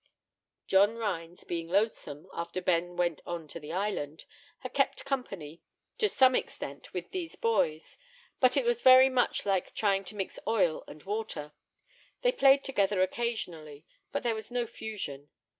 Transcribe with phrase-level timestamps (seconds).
[0.65, 4.25] John Rhines, being lonesome, after Ben went on to the island,
[4.61, 5.61] had kept company
[5.99, 7.99] to some extent with these boys;
[8.39, 11.51] but it was very much like trying to mix oil and water;
[12.23, 15.29] they played together occasionally, but there was no fusion.